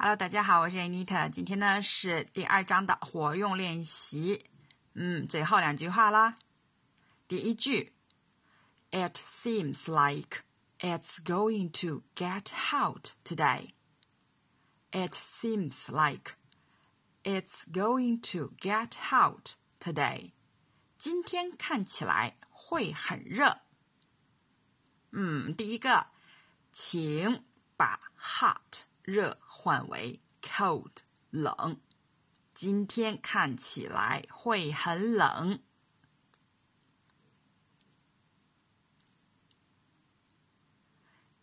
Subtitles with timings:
[0.00, 1.28] Hello，大家好，我是 Anita。
[1.28, 4.44] 今天呢是第二章的活用练习，
[4.94, 6.38] 嗯，最后两句话啦。
[7.26, 7.92] 第一句
[8.92, 10.44] ，It seems like
[10.78, 13.72] it's going to get hot today.
[14.92, 16.34] It seems like
[17.24, 20.30] it's going to get hot today.
[20.96, 23.62] 今天看起来会很热。
[25.10, 26.06] 嗯，第一个，
[26.70, 27.42] 请
[27.76, 30.97] 把 hot 热换为 cold
[31.29, 31.79] 冷。
[32.53, 35.59] 今天看起来会很冷。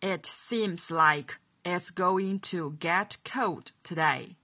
[0.01, 4.37] It seems like it's going to get cold today.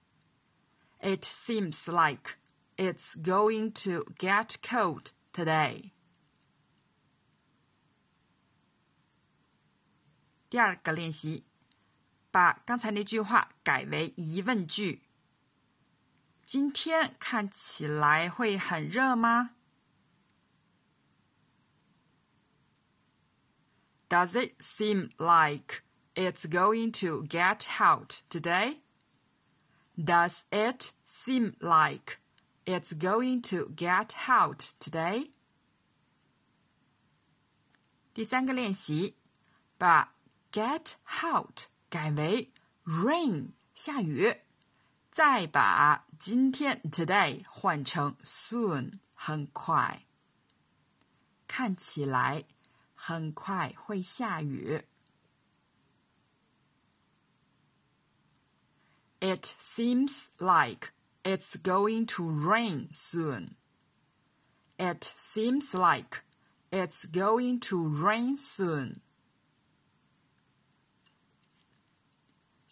[1.00, 2.36] It seems like
[2.76, 5.92] it's going to get cold today.
[10.48, 11.44] 第二个练习，
[12.32, 15.02] 把刚才那句话改为疑问句。
[16.44, 19.50] 今天看起来会很热吗？
[24.08, 25.82] Does it seem like
[26.14, 28.80] it's going to get hot today?
[29.98, 32.18] Does it seem like
[32.64, 35.32] it's going to get hot today?
[38.14, 39.16] 第三个练习，
[39.76, 40.14] 把
[40.50, 42.52] get hot 改为
[42.84, 44.36] rain 下雨，
[45.10, 50.06] 再把今天 today 换成 soon 很快，
[51.46, 52.44] 看起来
[52.94, 54.84] 很快会下雨。
[59.20, 60.92] It seems like
[61.24, 63.56] it's going to rain soon.
[64.76, 66.22] It seems like
[66.70, 69.00] it's going to rain soon.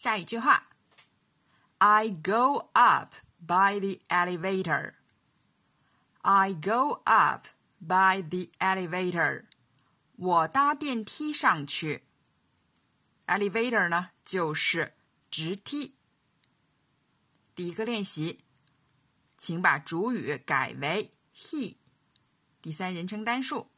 [0.02, 0.66] 下一句话
[1.78, 4.94] ，I go up by the elevator.
[6.22, 7.46] I go up
[7.78, 9.44] by the elevator.
[10.16, 12.02] 我搭电梯上去。
[13.28, 14.94] Elevator 呢，就是
[15.30, 15.94] 直梯。
[17.54, 18.40] 第一个练习，
[19.38, 21.76] 请把主语改为 he，
[22.60, 23.70] 第三人称单数。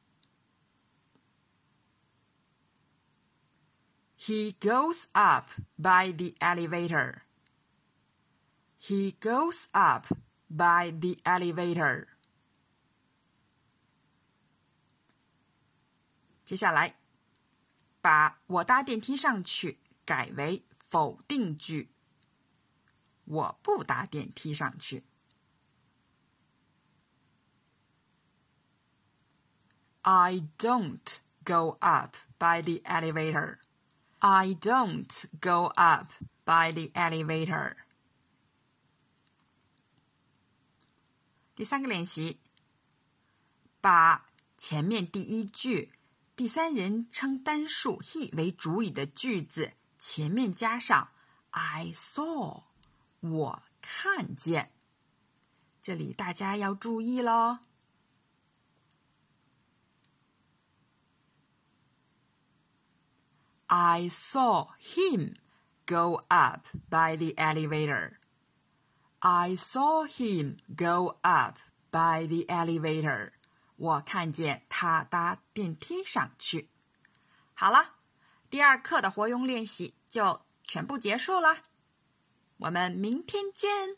[4.24, 7.24] He goes up by the elevator.
[8.78, 10.08] He goes up
[10.50, 12.08] by the elevator.
[16.44, 16.96] 接下来，
[18.02, 21.92] 把我搭电梯上去改为否定句。
[23.26, 25.04] 我不搭电梯上去。
[30.02, 33.60] I don't go up by the elevator.
[34.27, 36.11] I don't go up
[36.47, 37.77] by the elevator.
[41.55, 42.41] 第三个练习，
[43.83, 44.25] 把
[44.57, 45.93] 前面第一句
[46.35, 51.11] 第三人称单数 he 为主语的句子前面加上
[51.51, 52.63] I saw，
[53.21, 54.71] 我看见。
[55.83, 57.59] 这里大家要注意喽。
[63.77, 65.35] I saw him
[65.85, 68.21] go up by the elevator.
[69.19, 71.59] I saw him go up
[71.91, 73.33] by the elevator.
[73.75, 76.71] 我看见他搭电梯上去。
[77.53, 77.97] 好了，
[78.49, 81.65] 第二课的活用练习就全部结束了。
[82.59, 83.97] 我们明天见。